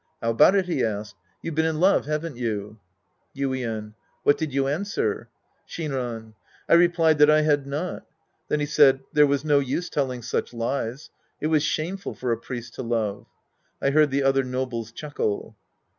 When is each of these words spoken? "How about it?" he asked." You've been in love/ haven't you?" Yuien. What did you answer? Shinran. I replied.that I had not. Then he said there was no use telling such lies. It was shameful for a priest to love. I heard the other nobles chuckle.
"How 0.23 0.31
about 0.31 0.55
it?" 0.55 0.65
he 0.65 0.83
asked." 0.83 1.15
You've 1.43 1.53
been 1.53 1.63
in 1.67 1.79
love/ 1.79 2.07
haven't 2.07 2.35
you?" 2.35 2.79
Yuien. 3.37 3.93
What 4.23 4.35
did 4.35 4.51
you 4.51 4.65
answer? 4.65 5.29
Shinran. 5.69 6.33
I 6.67 6.73
replied.that 6.73 7.29
I 7.29 7.41
had 7.41 7.67
not. 7.67 8.07
Then 8.47 8.59
he 8.61 8.65
said 8.65 9.01
there 9.13 9.27
was 9.27 9.45
no 9.45 9.59
use 9.59 9.91
telling 9.91 10.23
such 10.23 10.55
lies. 10.55 11.11
It 11.39 11.47
was 11.53 11.61
shameful 11.61 12.15
for 12.15 12.31
a 12.31 12.37
priest 12.39 12.73
to 12.77 12.81
love. 12.81 13.27
I 13.79 13.91
heard 13.91 14.09
the 14.09 14.23
other 14.23 14.43
nobles 14.43 14.91
chuckle. 14.91 15.55